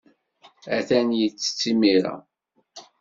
[0.77, 2.15] Atan yettett imir-a.